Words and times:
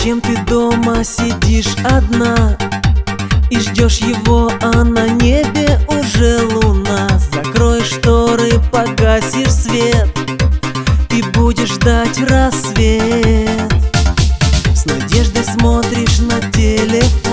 Зачем 0.00 0.22
ты 0.22 0.34
дома 0.46 1.04
сидишь 1.04 1.76
одна? 1.84 2.56
И 3.50 3.60
ждешь 3.60 3.98
его, 3.98 4.50
а 4.62 4.82
на 4.82 5.06
небе 5.06 5.78
уже 5.88 6.40
луна. 6.40 7.06
Закрой 7.30 7.84
шторы, 7.84 8.52
погасишь 8.72 9.52
свет 9.52 10.08
И 11.10 11.20
будешь 11.20 11.74
ждать 11.74 12.18
рассвет. 12.30 13.74
С 14.74 14.86
надеждой 14.86 15.44
смотришь 15.44 16.20
на 16.20 16.40
телефон 16.50 17.29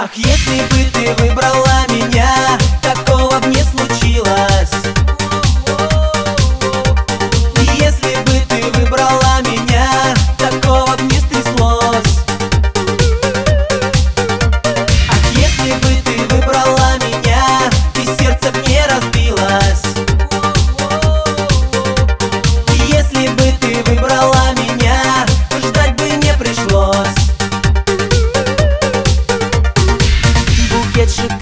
Ах, 0.00 0.10
если 0.14 0.60
бы 0.68 0.90
ты 0.92 1.12
выбрала 1.20 1.84
меня, 1.88 2.30
такого 2.80 3.07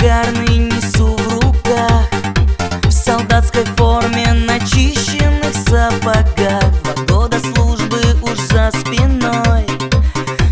шикарный 0.06 0.58
несу 0.58 1.16
в 1.16 1.40
руках. 1.40 2.06
В 2.84 2.92
солдатской 2.92 3.64
форме, 3.76 4.32
начищенных 4.32 5.52
сапогах. 5.52 6.72
Два 6.82 7.04
года 7.08 7.40
службы 7.40 8.00
уж 8.22 8.38
за 8.38 8.70
спиной. 8.70 9.66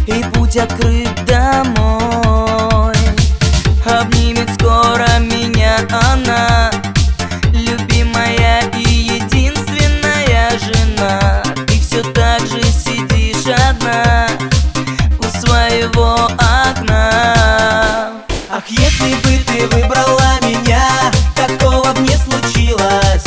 И 0.06 0.24
путь 0.32 0.56
открыт 0.56 1.08
домой. 1.24 2.96
Обнимет 3.86 4.50
скоро 4.54 5.18
меня 5.20 5.78
она. 5.88 6.70
Любимая 7.52 8.60
и 8.76 8.82
единственная 8.82 10.50
жена. 10.58 11.42
Ты 11.68 11.78
все 11.80 12.02
так 12.12 12.40
же 12.40 12.60
сидишь 12.62 13.46
одна 13.46 14.26
У 15.20 15.22
своего 15.22 16.14
окна 16.24 16.63
Ах, 18.64 18.70
если 18.70 19.14
бы 19.16 19.44
ты 19.44 19.66
выбрала 19.68 20.40
меня, 20.42 20.88
такого 21.34 21.92
б 21.92 22.00
не 22.00 22.16
случилось. 22.16 23.24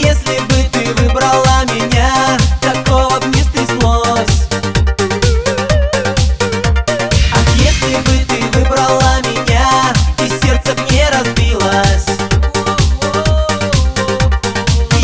Если 0.00 0.38
бы 0.46 0.68
ты 0.72 0.92
выбрала 0.94 1.64
меня, 1.66 2.38
такого 2.60 3.20
б 3.20 3.26
не 3.26 3.42
стряслось. 3.42 4.48
Ах, 7.32 7.48
если 7.56 7.96
бы 8.02 8.24
ты 8.26 8.58
выбрала 8.58 9.20
меня, 9.22 9.92
и 10.18 10.28
сердце 10.28 10.74
б 10.74 10.82
не 10.90 11.08
разбилось. 11.10 12.06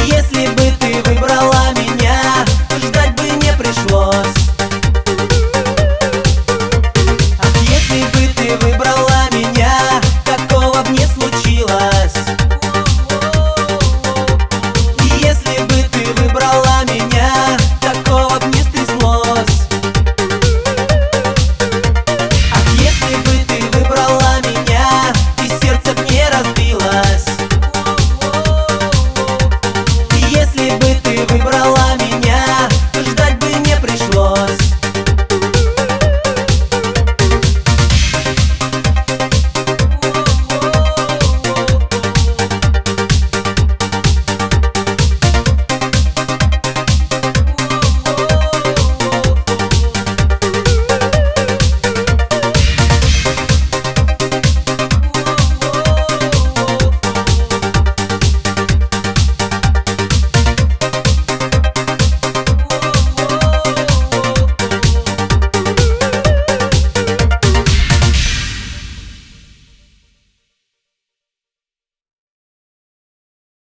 Если 0.06 0.46
бы 0.48 0.72
ты 0.80 1.02
выбрала 1.08 1.72
меня, 1.76 2.44
ждать 2.82 3.14
бы 3.14 3.28
не 3.44 3.52
пришлось. 3.52 4.49